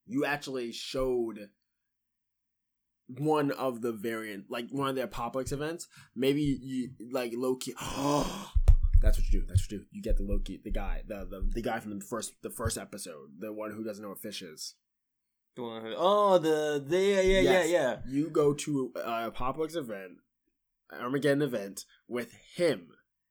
[0.05, 1.49] You actually showed
[3.07, 5.87] one of the variant, like one of the apocalypse events.
[6.15, 7.73] Maybe you like Loki.
[9.01, 9.45] That's what you do.
[9.47, 9.85] That's what you do.
[9.91, 12.77] You get the Loki, the guy, the, the the guy from the first the first
[12.77, 14.75] episode, the one who doesn't know what fish is.
[15.55, 17.69] The one who- oh, the, the yeah, yeah, Yes.
[17.69, 17.97] yeah, yeah.
[18.07, 20.13] You go to a Apocalypse event,
[20.91, 22.89] Armageddon event with him,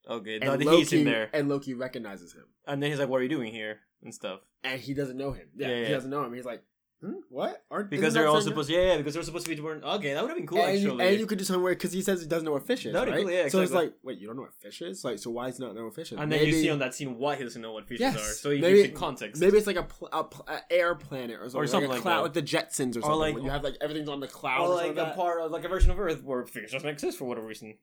[0.08, 3.20] Okay, and Loki, he's in there, and Loki recognizes him, and then he's like, "What
[3.20, 4.40] are you doing here?" and stuff.
[4.62, 5.48] and he doesn't know him.
[5.56, 5.88] Yeah, Yeah, he yeah.
[5.90, 6.32] doesn't know him.
[6.34, 6.62] He's like,
[7.00, 7.12] hmm?
[7.28, 7.62] what?
[7.70, 9.82] Aren't Because they're all same guy?" supposed, yeah, yeah, because they're supposed to be doing.
[9.82, 11.08] Okay, that would have been cool and, you, actually.
[11.08, 12.92] and you could do something where because he says he doesn't know what fish is,
[12.92, 13.24] That'd be right?
[13.26, 15.04] cool, yeah, So it's like, wait, you don't know what fish is?
[15.04, 16.18] Like, so why he not know what fish is?
[16.18, 18.16] And then you see on that scene why he doesn't know what fishes Yes.
[18.16, 19.40] are, so he Maybe- gives you context.
[19.40, 22.02] Maybe it's like a, pl- a, pl- a air planet or something, something like, like
[22.02, 22.22] cloud, that.
[22.22, 23.18] like the Jetsons or something.
[23.18, 25.16] like- you have like everything's on the cloud, or or, like a that.
[25.16, 27.74] part of like a version of Earth where fish doesn't exist for whatever reason.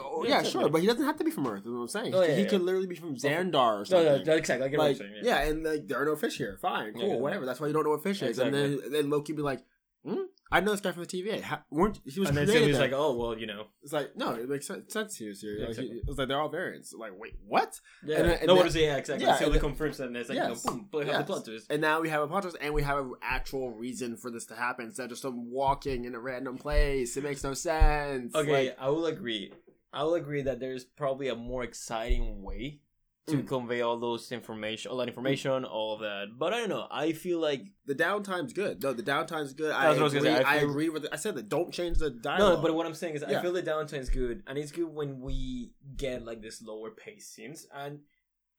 [0.00, 1.62] Oh, Yeah, yeah, sure, but he doesn't have to be from Earth.
[1.66, 2.14] Is what I'm saying.
[2.14, 2.48] Oh, he yeah, he yeah.
[2.48, 4.24] could literally be from Xandar or No, something.
[4.24, 4.68] no, exactly.
[4.70, 5.12] Get what like, saying.
[5.22, 5.40] yeah.
[5.42, 6.56] and like there are no fish here.
[6.62, 7.14] Fine, cool, Yeah.
[7.16, 7.44] whatever.
[7.44, 8.38] That's why you don't know what fish is.
[8.54, 9.64] And then then Loki be like,
[10.06, 10.22] hmm?
[10.52, 11.40] I know this guy from the TVA.
[11.40, 12.90] How, weren't he was and then created Sylvie's then.
[12.90, 15.34] like, "Oh well, you know." It's like no, it makes sense, you.
[15.42, 15.96] Yeah, Like, exactly.
[15.96, 16.92] it was like they're all variants.
[16.96, 17.80] Like wait, what?
[18.04, 18.18] Yeah.
[18.18, 18.82] And then- and no, what then- is it?
[18.82, 19.26] Yeah, exactly.
[19.26, 20.64] yeah, Sylvie and- confirms that, and it's like, Yes.
[20.64, 21.26] you know, boom, Yes.
[21.26, 21.66] plot twist.
[21.70, 24.44] And now we have a plot twist, and we have an actual reason for this
[24.46, 27.16] to happen instead of just some walking in a random place.
[27.16, 28.34] It makes no sense.
[28.34, 29.52] Okay, Like, I will agree.
[29.92, 32.80] I will agree that there's probably a more exciting way
[33.26, 33.48] to Mm.
[33.48, 36.26] convey all those information, all that information, all of that.
[36.38, 36.86] But I don't know.
[36.90, 38.82] I feel like the downtime's good.
[38.82, 39.70] No, the downtime's good.
[39.72, 40.28] I That's what I was agree.
[40.30, 40.48] gonna say.
[40.50, 41.06] I I, agree with.
[41.10, 41.48] I said that.
[41.48, 42.58] Don't change the dialogue.
[42.58, 42.62] no.
[42.62, 45.72] But what I'm saying is, I feel the downtime's good, and it's good when we
[45.96, 47.66] get like this lower pace scenes.
[47.74, 48.00] And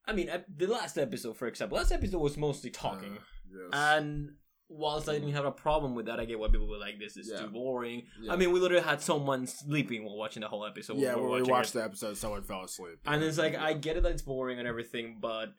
[0.07, 3.69] I mean, ep- the last episode, for example, last episode was mostly talking, Uh, yes.
[3.73, 4.31] and
[4.69, 7.17] whilst I didn't have a problem with that, I get why people were like, "This
[7.17, 7.41] is Yeah.
[7.41, 8.33] too boring." Yeah.
[8.33, 10.97] I mean, we literally had someone sleeping while watching the whole episode.
[10.97, 11.79] yeah, we when we watching watched it.
[11.79, 12.99] the episode, someone fell asleep.
[13.05, 15.53] And it's like I get it that it's boring and everything, but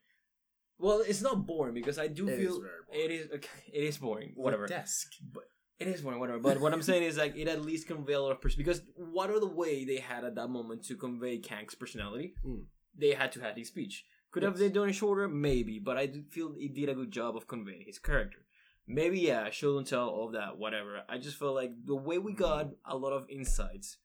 [0.79, 3.01] well, it's not boring because I do It is feel very boring.
[3.05, 4.33] it is okay, it is boring.
[4.37, 4.67] Whatever.
[4.67, 5.13] desk.
[5.79, 6.39] It is boring, whatever.
[6.39, 8.83] But what I'm saying is like it at least convey a lot of person because
[8.97, 12.35] what other way they had at that moment to convey Kang's personality?
[12.45, 12.65] Mm.
[12.99, 14.05] They had to have his speech.
[14.31, 14.61] Could have Yes.
[14.61, 15.29] they done it shorter?
[15.29, 18.39] Maybe, but I do feel it did a good job of conveying his character.
[18.89, 21.03] Maybe yeah, show and tell, all of that, whatever.
[21.09, 22.91] I just feel like the way we got mm-hmm.
[22.91, 23.97] a lot of insights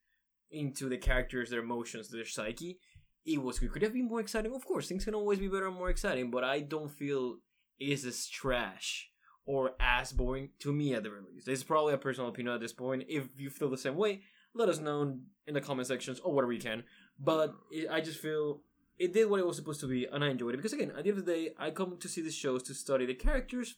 [0.49, 2.79] into the characters, their emotions, their psyche,
[3.25, 3.71] it was good.
[3.71, 4.53] Could it have been more exciting?
[4.55, 7.37] Of course, things can always be better and more exciting, but I don't feel
[7.79, 9.09] it is as trash
[9.45, 11.45] or as boring to me at the release.
[11.45, 13.03] This is probably a personal opinion at this point.
[13.07, 14.21] If you feel the same way,
[14.53, 15.17] let us know
[15.47, 16.83] in the comment sections or whatever you can.
[17.19, 17.81] But mm-hmm.
[17.81, 18.61] it, I just feel
[18.97, 21.03] it did what it was supposed to be, and I enjoyed it because again, at
[21.03, 23.75] the end of the day, I come to see the shows to study the characters,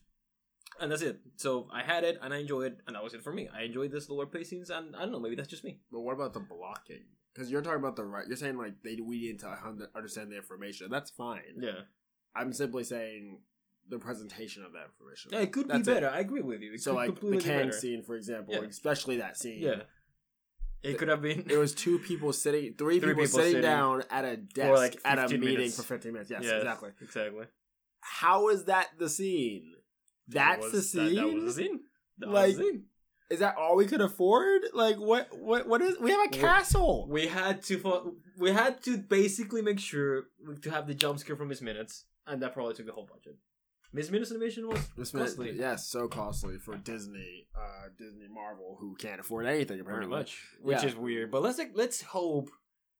[0.79, 1.19] and that's it.
[1.37, 3.49] So I had it, and I enjoyed it, and that was it for me.
[3.55, 5.79] I enjoyed this the slower pacings, and I don't know, maybe that's just me.
[5.91, 7.03] But what about the blocking?
[7.33, 8.27] Because you're talking about the right.
[8.27, 9.57] You're saying like they we need to
[9.95, 10.89] understand the information.
[10.91, 11.41] That's fine.
[11.59, 11.81] Yeah,
[12.35, 13.39] I'm simply saying
[13.89, 15.31] the presentation of that information.
[15.33, 15.95] yeah it could That's be it.
[15.95, 16.09] better.
[16.09, 16.73] I agree with you.
[16.73, 18.61] It So like the Kang scene, for example, Yeah.
[18.61, 19.61] especially that scene.
[19.61, 19.81] Yeah,
[20.83, 21.45] it could have been.
[21.49, 24.71] It was two people sitting, three, Three people, people sitting, sitting down at a desk
[24.77, 25.75] like at a meeting minutes.
[25.77, 26.29] for 15 minutes.
[26.31, 26.91] Yes, Yes, exactly.
[27.01, 27.45] exactly.
[28.01, 29.73] How is that the scene?
[30.27, 31.15] That's That the scene.
[31.15, 31.79] That, that was the scene.
[32.19, 32.83] That Like- was the scene.
[33.29, 34.61] Is that all we could afford?
[34.73, 35.27] Like what?
[35.37, 35.67] What?
[35.67, 35.97] What is?
[35.99, 37.07] We have a castle.
[37.09, 40.25] We had to we had to basically make sure
[40.61, 43.37] to have the jump scare from Miss Minutes, and that probably took the whole budget.
[43.91, 45.51] Miss Minutes animation was minute- costly.
[45.53, 50.09] yes, so costly for Disney, uh, Disney Marvel, who can't afford anything apparently.
[50.09, 50.87] much, which Yeah.
[50.89, 51.31] is weird.
[51.31, 52.49] But let's like, let's hope.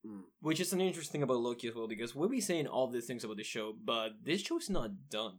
[0.05, 0.23] Mm.
[0.41, 3.23] Which is an interesting about Loki as well because we'll be saying all these things
[3.23, 5.37] about the show, but this show's not done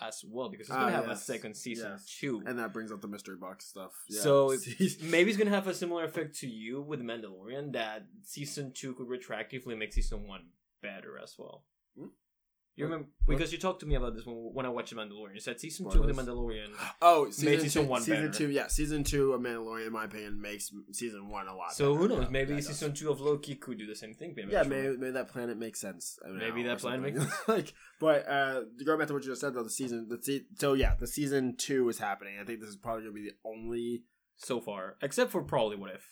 [0.00, 2.06] as well because it's gonna Ah, have yes, a second season yes.
[2.20, 2.42] too.
[2.46, 3.92] And that brings up the mystery box stuff.
[4.08, 4.20] Yeah.
[4.20, 4.54] So
[5.02, 9.08] maybe it's gonna have a similar effect to you with Mandalorian that season two could
[9.08, 10.46] retroactively make season one
[10.82, 11.64] better as well.
[12.78, 15.34] You remember because you talked to me about this when when I watched The Mandalorian.
[15.34, 16.68] You said season two of the Mandalorian.
[17.02, 18.38] oh, season, season two, one season better.
[18.38, 21.72] two, yeah, season two of Mandalorian, in my opinion, makes season one a lot.
[21.72, 22.02] So better.
[22.02, 22.24] who knows?
[22.24, 22.66] Yeah, maybe does.
[22.68, 24.34] season two of Loki could do the same thing.
[24.48, 26.18] Yeah, maybe, maybe that planet makes sense.
[26.26, 27.32] Maybe that planet something.
[27.48, 30.46] like, but uh, going back to what you just said though, the season, the se-
[30.58, 32.38] so yeah, the season two is happening.
[32.40, 34.04] I think this is probably gonna be the only.
[34.36, 36.08] so far, except for probably what if.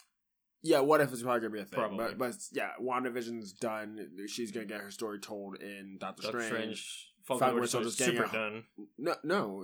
[0.63, 1.79] Yeah, what if it's probably gonna be a thing?
[1.79, 1.99] Probably.
[1.99, 4.09] But, but yeah, WandaVision's done.
[4.27, 6.53] She's gonna get her story told in Doctor, Doctor Strange.
[6.55, 8.87] Strange, Falcon Falcon Winter Winter Soldier, Soldier's super getting done.
[8.99, 9.15] No,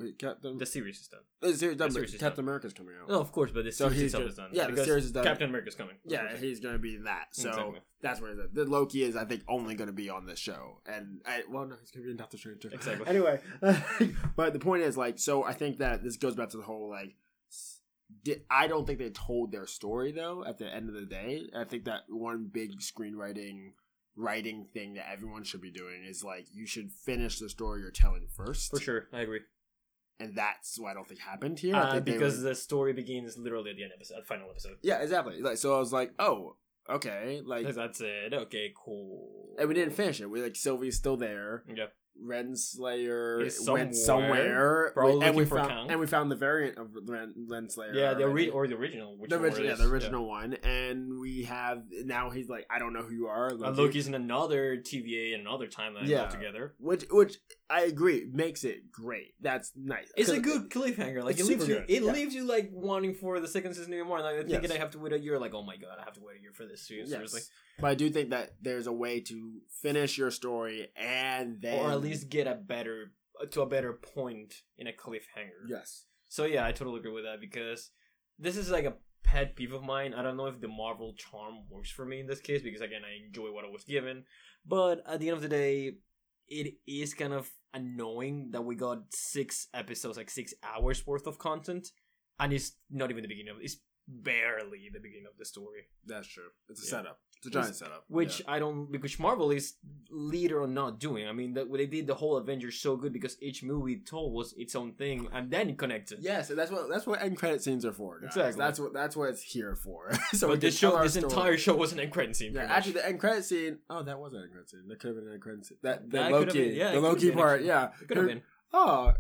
[0.01, 0.59] no, Captain.
[0.59, 1.21] The series is done.
[1.41, 3.09] the series, done, the series is Captain America's coming out.
[3.09, 4.49] No, of course, but the So series he's itself gonna- is done.
[4.53, 5.25] yeah, the series is done.
[5.25, 5.97] Captain America's coming.
[6.05, 7.29] Yeah, he's gonna be in that.
[7.33, 7.81] So Exactly.
[8.01, 9.17] that's where the, the Loki is.
[9.17, 12.11] I think only gonna be on this show, and I, well, no, he's gonna be
[12.11, 12.69] in Doctor Strange too.
[12.73, 13.07] Exactly.
[13.09, 13.41] Anyway,
[14.37, 16.89] but the point is, like, so I think that this goes back to the whole
[16.91, 17.15] like.
[18.27, 20.45] S- di- I don't think they told their story though.
[20.45, 23.73] At the end of the day, I think that one big screenwriting
[24.17, 27.91] writing thing that everyone should be doing is like you should finish the story you're
[27.91, 28.71] telling first.
[28.71, 29.41] For sure, I agree.
[30.21, 31.75] and that's what I don't think happened here.
[31.75, 34.27] I Uh, think because were- the story begins literally at the end of the episode,
[34.27, 34.77] final episode.
[34.83, 35.41] yeah, exactly.
[35.41, 36.57] Like, so I was like, oh,
[36.89, 38.35] okay, like That's it.
[38.35, 39.57] Okay, cool.
[39.59, 40.27] and we didn't finish it.
[40.27, 41.87] We like Sylvie's still there, Yeah.
[42.21, 45.91] Renslayer Is went somewhere, somewhere, and we for found Kang.
[45.91, 47.95] and we found the variant of Ren, Renslayer.
[47.95, 49.17] Yeah, the ori- or the original.
[49.19, 52.31] Which the one original, yeah, the original one, and we have now.
[52.31, 53.49] He's like, I don't know who you are.
[53.51, 53.55] Yeah.
[53.57, 53.67] Loki.
[53.69, 56.23] And Loki's in another TVA and another timeline Yeah.
[56.25, 56.75] altogether.
[56.79, 57.39] which which
[57.71, 59.35] I agree makes it great.
[59.41, 60.11] That's nice.
[60.17, 61.25] It's a good cliffhanger.
[61.25, 62.13] Like it leaves you, good, it yeah.
[62.13, 64.21] leaves you like wanting for the second season even more.
[64.21, 64.71] Like thinking Yes.
[64.73, 65.39] I have to wait a year.
[65.39, 66.87] Like oh my god, I have to wait a year for this.
[66.87, 67.51] Seriously, Yes.
[67.81, 71.91] But I do think that there's a way to finish your story and then, or
[71.91, 73.13] at least get a better
[73.51, 75.67] to a better point in a cliffhanger.
[75.69, 77.91] yes, So yeah, I totally agree with that because
[78.39, 80.15] this is like a pet peeve of mine.
[80.15, 83.03] I don't know if the Marvel charm works for me in this case because again,
[83.05, 84.25] I enjoy what I was given,
[84.67, 85.95] but at the end of the day,
[86.49, 91.39] it is kind of annoying that we got six episodes, like six hours worth of
[91.39, 91.89] content,
[92.39, 95.83] and it's not even the beginning of it's barely the beginning of the story.
[96.05, 96.51] that's true.
[96.69, 96.91] It's a Yeah.
[97.03, 97.21] setup.
[97.45, 98.05] It's a giant setup.
[98.09, 98.53] Which Yeah.
[98.53, 99.75] I don't, because Marvel is
[100.11, 101.27] leader on not doing.
[101.27, 104.55] I mean, that they did the whole Avengers so good because each movie told was
[104.57, 106.19] its own thing and then it connected.
[106.21, 108.21] Yes, and that's what that's what end credit scenes are for.
[108.21, 108.29] guys.
[108.29, 108.59] Exactly.
[108.59, 110.13] That's what that's what it's here for.
[110.33, 111.25] so but this show, this story.
[111.25, 112.53] entire show was an end credit scene.
[112.55, 113.79] Yeah, actually, the end credit scene.
[113.91, 114.87] Oh, that was an end credit scene.
[114.87, 115.79] That could have been an end credit scene.
[115.83, 117.63] That the That Loki, been- yeah, the Loki part.
[117.63, 118.43] Yeah, could have been.
[118.73, 119.15] Oh,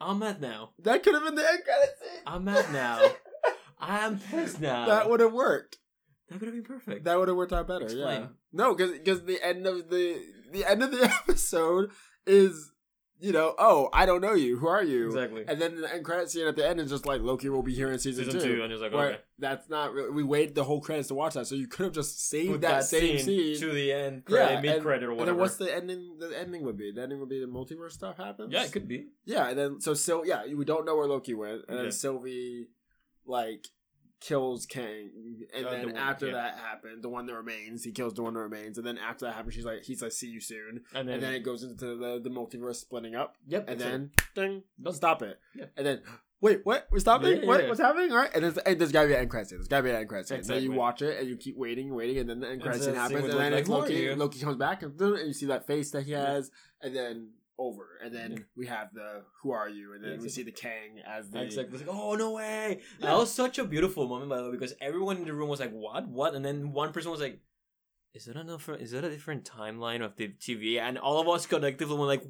[0.00, 0.70] I'm mad now.
[0.84, 2.22] that could have been the end credit scene.
[2.26, 3.02] I'm mad now.
[3.80, 4.86] I'm pissed now.
[4.86, 5.78] that would have worked.
[6.30, 7.04] That could have been perfect.
[7.04, 7.84] That would have worked out better.
[7.84, 8.20] Explain.
[8.22, 8.26] Yeah.
[8.52, 11.90] No, because because the end of the the end of the episode
[12.26, 12.72] is
[13.22, 15.44] you know oh I don't know you who are you exactly.
[15.46, 17.74] and then the end credit scene at the end is just like Loki will be
[17.74, 18.56] here in season, Season two.
[18.56, 20.10] two, and he's like okay, that's not really.
[20.10, 22.60] We waited the whole credits to watch that, so you could have just saved put
[22.62, 23.58] that, same scene.
[23.58, 25.36] to the end, Yeah, mid credit or and whatever.
[25.36, 26.16] then what's the ending?
[26.18, 28.52] The ending would be the ending would be the multiverse stuff happens.
[28.52, 29.08] yeah, it could be.
[29.26, 31.82] Yeah, and then so Sil yeah, we don't know where Loki went, and Okay.
[31.82, 32.68] then Sylvie
[33.26, 33.66] like
[34.20, 35.10] kills Kang,
[35.54, 36.32] and Uh, then the one- after yeah.
[36.32, 39.24] that happened, the one that remains, he kills the one that remains, and then after
[39.24, 41.62] that happens, she's like, he's like, see you soon, And then, and then it goes
[41.62, 43.92] into the the multiverse splitting up, yep, and that's it.
[43.92, 45.66] then ding, don't stop it, Yeah.
[45.76, 46.02] and then.
[46.42, 46.86] Wait, what?
[46.90, 47.40] We're stopping?
[47.42, 47.62] Yeah, what?
[47.64, 47.68] yeah.
[47.68, 48.12] What's happening?
[48.12, 49.50] All right, and, there's, and there's gotta be an end credit.
[49.50, 50.40] There's gotta be an end credit scene.
[50.42, 52.94] Then you watch it and you keep waiting, waiting, and then the end credit scene
[52.94, 54.14] happens, and then like, Loki.
[54.14, 57.28] Loki comes back, and, and you see that face that he has, and then
[57.66, 58.38] over, and then Yeah.
[58.60, 59.10] we have the
[59.42, 61.74] "Who are you?" and then Yeah, we see the Kang as the Exactly.
[61.78, 62.66] It's like, oh no way!
[62.98, 63.06] Yeah.
[63.06, 65.60] That was such a beautiful moment, by the way, because everyone in the room was
[65.60, 66.08] like, "What?
[66.08, 67.38] What?" And then one person was like,
[68.14, 68.74] "Is that another?
[68.86, 72.24] Is that a different timeline of the TV?" And all of us collectively were like,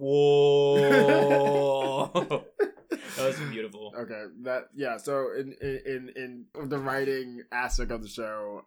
[0.90, 2.10] "Whoa!"
[2.90, 3.94] that was beautiful.
[4.02, 4.96] Okay, that yeah.
[4.96, 8.66] So in in in in the writing aspect of the show,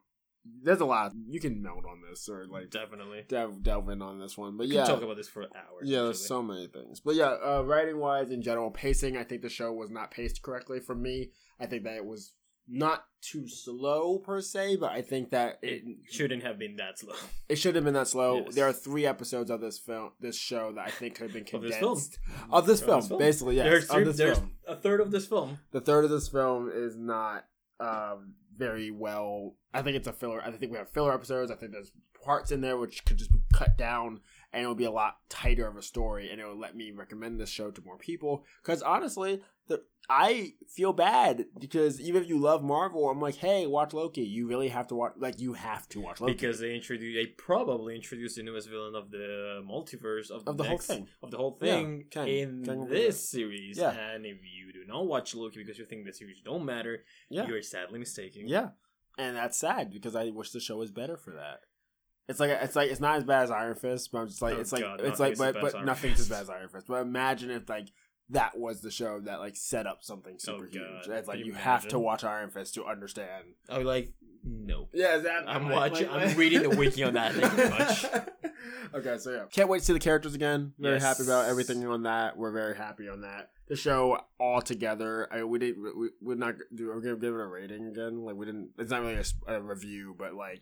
[0.61, 3.23] there's a lot you can melt on this or like Definitely.
[3.27, 4.57] delve delve in on this one.
[4.57, 5.83] But yeah, can talk about this for hours.
[5.83, 6.99] yeah, there's so many things.
[6.99, 9.17] But yeah, uh, writing wise in general, pacing.
[9.17, 11.31] I think the show was not paced correctly for me.
[11.59, 12.33] I think that it was
[12.67, 16.97] not too slow per se, but I think that it It shouldn't have been that
[16.99, 17.15] slow.
[17.49, 18.43] it should have been that slow.
[18.45, 18.55] Yes.
[18.55, 21.43] There are three episodes of this film, this show that I think could have been
[21.57, 22.51] Of this condensed film.
[22.53, 23.19] of this film.
[23.19, 24.51] Basically, yes, there's of this there's film.
[24.67, 25.59] a third of this film.
[25.71, 27.45] the third of this film is not
[27.79, 29.55] um, very well.
[29.73, 30.41] I think it's a filler.
[30.41, 31.51] I think we have filler episodes.
[31.51, 31.91] I think there's
[32.23, 35.17] parts in there which could just be cut down, and it will be a lot
[35.29, 38.45] tighter of a story, and it will let me recommend this show to more people.
[38.61, 43.65] Because honestly, the, I feel bad because even if you love Marvel, I'm like, hey,
[43.67, 44.21] watch Loki.
[44.21, 45.13] You really have to watch.
[45.17, 48.95] Like, you have to watch Loki Because they introduced, they probably introduced the newest villain
[48.95, 51.07] of the multiverse of, of the whole next- thing.
[51.21, 53.77] of the whole Yeah, thing in Kang will be this series.
[53.77, 53.91] Yeah.
[53.91, 57.47] And if you do not watch Loki because you think the series don't matter, Yeah,
[57.47, 58.47] you're sadly mistaken.
[58.47, 58.69] yeah,
[59.17, 61.61] and that's sad because I wish the show was better for that.
[62.29, 64.55] It's like it's like it's not as bad as Iron Fist, but I'm just like
[64.55, 66.87] Oh, it's like God, it's like but but nothing's as bad as Iron Fist.
[66.87, 67.89] But imagine if like
[68.29, 71.07] that was the show that like set up something super Oh, huge.
[71.07, 73.43] It's like you, you have to watch Iron Fist to understand.
[73.69, 74.89] I was like, no.
[74.93, 75.47] Yeah, exactly.
[75.53, 77.33] I'm watching- I'm reading the wiki on that.
[77.33, 78.05] Thank you very much.
[78.93, 80.73] okay, so yeah, can't wait to see the characters again.
[80.79, 81.03] Very Yes.
[81.03, 82.37] happy about everything on that.
[82.37, 83.49] We're very happy on that.
[83.67, 85.27] The show all together.
[85.31, 88.23] I we didn't we we're not do we're gonna give it a rating again.
[88.25, 88.71] Like we didn't.
[88.77, 90.61] It's not really a review, but like.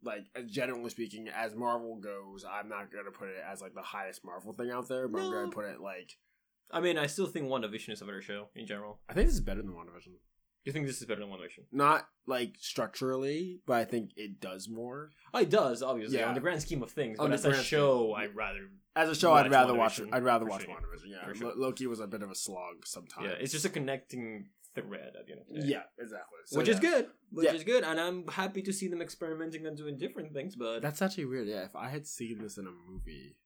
[0.00, 3.82] Like uh, generally speaking, as Marvel goes, I'm not gonna put it as like the
[3.82, 6.16] highest Marvel thing out there, but I'm gonna put it like
[6.70, 9.00] I mean, I still think WandaVision is a better show in general.
[9.08, 10.12] I think this is better than WandaVision.
[10.64, 11.64] You think this is better than WandaVision?
[11.72, 15.10] Not like structurally, but I think it does more.
[15.32, 16.28] Oh, it does, obviously, Yeah.
[16.28, 17.18] on the grand scheme of things.
[17.18, 18.12] On But the as a grand show.
[18.14, 18.68] I'd rather.
[18.94, 19.98] As a show, Watch I'd rather watch.
[20.00, 20.74] WandaVision, I'd rather for watch sure.
[20.74, 21.06] WandaVision.
[21.10, 21.48] Yeah, For sure.
[21.48, 23.26] Lo- Loki was a bit of a slog sometimes.
[23.28, 25.66] Yeah, it's just a connecting thread at the end of the day.
[25.68, 26.38] yeah, exactly.
[26.46, 26.90] So, which is yeah.
[26.90, 27.06] good.
[27.30, 27.54] Which Yeah.
[27.54, 30.54] is good, and I'm happy to see them experimenting and doing different things.
[30.56, 31.48] But That's actually weird.
[31.48, 33.36] Yeah, if I had seen this in a movie,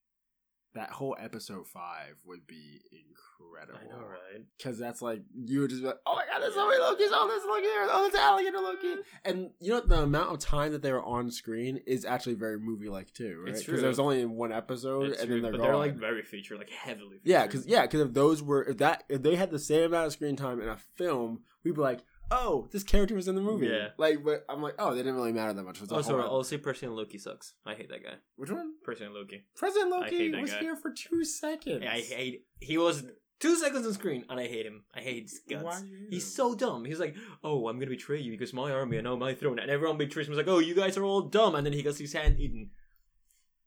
[0.75, 3.79] that whole episode five would be incredible.
[3.79, 4.43] I know, right?
[4.57, 7.11] Because that's like you would just be like, oh my god, there's so many Lokis.
[7.13, 7.87] Oh, there's Loki there.
[7.91, 9.03] Oh, there's alligator Loki.
[9.25, 12.59] And you know the amount of time that they were on screen is actually very
[12.59, 13.55] movie like too, right?
[13.55, 15.67] Because there's only in one episode, It's and true, then they're but gone.
[15.67, 17.19] they're like very featured, like heavily.
[17.19, 17.21] Featured.
[17.25, 20.07] yeah, because yeah, because if those were if that if they had the same amount
[20.07, 22.01] of screen time in a film, we'd be like,
[22.33, 23.67] oh, this character was in the movie.
[23.67, 23.89] Yeah.
[23.99, 25.77] Like, but I'm like, oh, they didn't really matter that much.
[25.77, 27.55] It was a Also, whole- I'll say President Loki sucks.
[27.67, 28.15] I hate that guy.
[28.37, 28.73] which one?
[28.83, 29.45] President Loki.
[29.55, 30.61] President Loki hate that was guy.
[30.61, 31.85] here for two seconds.
[31.89, 32.47] I hate.
[32.61, 33.05] He was
[33.41, 34.85] two seconds on screen, and I hate him.
[34.95, 35.63] I hate his guts.
[35.65, 36.31] Why do you hate He's him?
[36.31, 36.85] so dumb.
[36.85, 37.15] He's like,
[37.45, 40.27] "Oh, I'm gonna betray you because my army and now my throne," and everyone betrays
[40.27, 40.33] him.
[40.33, 42.71] He's like, "Oh, you guys are all dumb," and then he gets his hand eaten.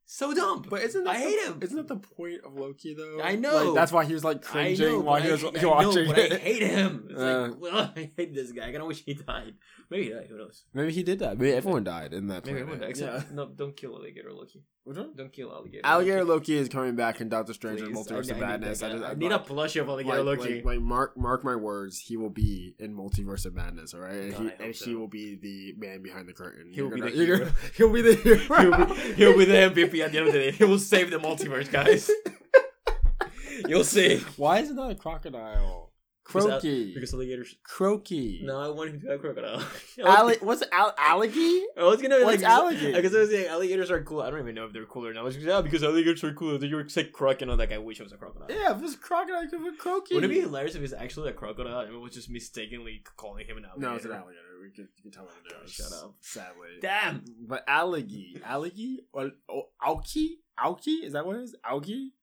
[0.08, 0.64] So dumb.
[0.70, 1.60] But isn't that I the, hate him.
[1.64, 3.22] Isn't that the point of Loki though?
[3.24, 3.66] I know.
[3.66, 5.70] Like, that's why he was like I cringing know, while he was I, I know,
[5.72, 7.08] watching but I hate him.
[7.10, 7.48] It's Uh.
[7.50, 8.64] like, well, I hate this guy.
[8.64, 9.56] I kind of wish he died.
[9.90, 10.28] Maybe he died.
[10.30, 10.64] Who knows?
[10.74, 11.38] Maybe he did that.
[11.40, 12.46] Maybe everyone died in that.
[12.46, 12.62] Maybe planet.
[12.62, 12.90] everyone died.
[12.92, 13.34] Except, Yeah.
[13.36, 14.64] no, don't kill alligator Loki.
[14.86, 15.14] Which one?
[15.16, 15.82] Don't kill alligator.
[15.84, 16.54] Alligator Loki.
[16.54, 18.84] Loki is coming back in Doctor Strange and Multiverse I, of I Madness.
[18.84, 20.56] I, just, I I need a like, plushie of alligator like, Loki.
[20.58, 23.96] like, like, mark mark my words, he will be in Multiverse of Madness.
[23.96, 24.86] All right, and, God, he, and so.
[24.86, 26.72] he will be the man behind the curtain.
[26.72, 27.52] He'll You're be gonna- the hero.
[27.76, 28.38] he'll be the hero.
[28.62, 30.52] he'll, be, he'll be the MVP at the end of the day.
[30.52, 32.12] He will save the multiverse, guys.
[33.68, 34.18] You'll see.
[34.38, 35.85] Why is it not a crocodile?
[36.26, 36.92] Croaky.
[36.94, 37.56] Because alligators.
[37.64, 38.42] Croaky.
[38.44, 39.64] No, I want him to have crocodile.
[40.04, 41.68] Alli- what's al- alligator?
[41.78, 42.94] I was gonna What's like, alligator?
[42.96, 44.22] Because I was saying alligators are cool.
[44.22, 45.22] I don't even know if they're cool or not.
[45.22, 46.62] I was just, yeah, oh, because alligators are cool.
[46.64, 47.56] You say crocodile.
[47.58, 48.48] Like I wish it was a crocodile.
[48.50, 50.16] Yeah, if it was a crocodile, it could be croaky.
[50.16, 53.46] Wouldn't it be hilarious if it's actually a crocodile and it was just mistakenly calling
[53.46, 53.90] him an alligator?
[53.90, 54.42] No, it's an alligator.
[54.64, 55.74] We can, you can tell what it is.
[55.74, 56.16] Shut up.
[56.22, 56.80] Sadly.
[56.82, 57.24] Damn.
[57.48, 61.56] But alligator, alligator, or oh, alki, alki, is that what it is?
[61.64, 62.14] Alki.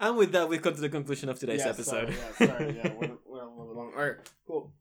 [0.00, 2.14] And with that, we come to the conclusion of today's Yeah, episode.
[2.14, 3.08] Sorry, yeah, sorry, yeah,
[3.96, 4.72] All right, cool.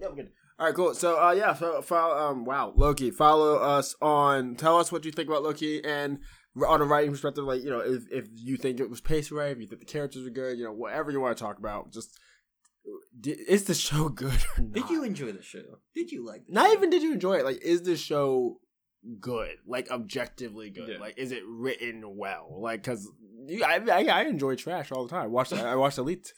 [0.00, 0.30] Yeah, we're good.
[0.58, 0.94] All right, cool.
[0.94, 3.10] So, uh, yeah, so follow, um, wow, Loki.
[3.10, 4.56] Follow us on.
[4.56, 6.18] Tell us what you think about Loki, and
[6.66, 9.50] on a writing perspective, like you know, if if you think it was paced right,
[9.50, 11.92] if you think the characters were good, you know, whatever you want to talk about,
[11.92, 12.18] just
[13.24, 14.72] is the show good or not?
[14.72, 15.80] Did you enjoy the show?
[15.94, 16.46] Did you like?
[16.46, 16.72] The Not show?
[16.72, 17.44] even did you enjoy it.
[17.44, 18.60] Like, is the show
[19.20, 19.56] good?
[19.66, 20.88] Like, objectively good?
[20.88, 20.98] Yeah.
[20.98, 22.58] Like, is it written well?
[22.60, 23.08] Like, because
[23.64, 25.30] I, I I enjoy trash all the time.
[25.32, 26.32] Watch I watched Elite.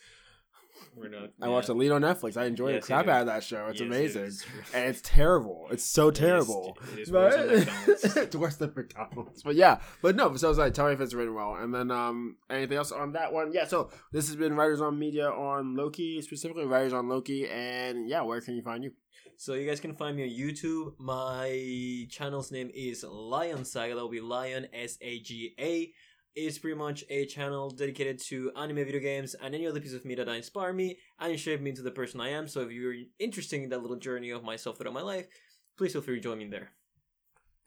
[1.00, 1.30] We're not.
[1.40, 2.37] I watched Elite on Netflix.
[2.37, 3.66] I enjoy Yes, the crap out of that show.
[3.66, 4.61] It's Yes, amazing, true.
[4.74, 5.66] and it's terrible.
[5.70, 6.78] It's so It is- terrible.
[6.94, 8.16] it is worse than McDonald's.
[8.16, 9.42] it's worse than McDonald's.
[9.42, 10.34] But yeah, but no.
[10.37, 12.92] So I was like, tell me if it's written well, and then um, anything else
[12.92, 13.52] on that one?
[13.52, 13.66] Yeah.
[13.66, 18.22] So this has been Writers on Media on Loki, specifically Writers on Loki, and yeah,
[18.22, 18.92] where can you find you?
[19.40, 20.94] So you guys can find me on YouTube.
[20.98, 23.94] My channel's name is Lion Saga.
[23.94, 25.92] That will be Lion S A G A.
[26.34, 30.04] It's pretty much a channel dedicated to anime, video games, and any other piece of
[30.04, 32.46] media that inspire me and shape me into the person I am.
[32.46, 35.26] So if you're interested in that little journey of myself throughout my life,
[35.76, 36.70] please feel free to join me there.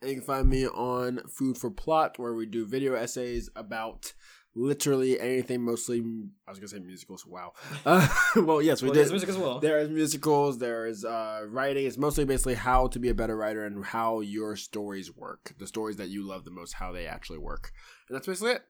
[0.00, 4.14] And you can find me on Food for Plot, where we do video essays about
[4.54, 6.02] literally anything, mostly,
[6.46, 7.26] I was to say musicals.
[7.26, 7.52] Wow.
[7.86, 9.00] Uh, well, yes, we Well, did.
[9.00, 9.58] there's music as well.
[9.60, 11.86] There is musicals, there is uh, writing.
[11.86, 15.54] It's mostly basically how to be a better writer and how your stories work.
[15.58, 17.72] The stories that you love the most, how they actually work.
[18.08, 18.62] And that's basically it.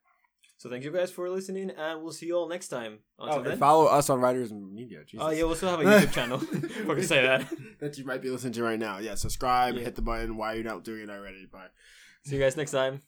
[0.58, 3.00] So thank you guys for listening, and we'll see you all next time.
[3.18, 3.58] Until Oh, then.
[3.58, 5.00] follow us on Writers and Media.
[5.04, 5.26] Jesus.
[5.26, 6.40] Oh yeah, we'll still have a YouTube channel.
[6.90, 7.52] I can say that.
[7.80, 8.98] that you might be listening to right now.
[8.98, 9.82] Yeah, subscribe, Yeah.
[9.82, 10.36] hit the button.
[10.36, 11.46] Why are you not doing it already?
[11.46, 11.66] Bye.
[12.26, 13.00] See you guys next time.